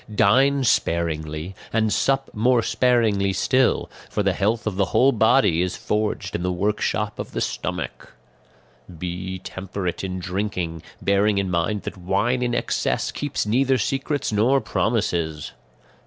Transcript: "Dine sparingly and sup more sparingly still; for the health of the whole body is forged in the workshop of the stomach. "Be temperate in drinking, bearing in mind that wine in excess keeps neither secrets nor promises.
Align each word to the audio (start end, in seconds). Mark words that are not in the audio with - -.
"Dine 0.15 0.63
sparingly 0.63 1.53
and 1.71 1.93
sup 1.93 2.31
more 2.33 2.63
sparingly 2.63 3.33
still; 3.33 3.87
for 4.09 4.23
the 4.23 4.33
health 4.33 4.65
of 4.65 4.75
the 4.75 4.85
whole 4.85 5.11
body 5.11 5.61
is 5.61 5.77
forged 5.77 6.35
in 6.35 6.41
the 6.41 6.51
workshop 6.51 7.19
of 7.19 7.33
the 7.33 7.39
stomach. 7.39 8.13
"Be 8.97 9.37
temperate 9.37 10.03
in 10.03 10.17
drinking, 10.17 10.81
bearing 11.03 11.37
in 11.37 11.51
mind 11.51 11.83
that 11.83 11.97
wine 11.97 12.41
in 12.41 12.55
excess 12.55 13.11
keeps 13.11 13.45
neither 13.45 13.77
secrets 13.77 14.31
nor 14.31 14.59
promises. 14.59 15.51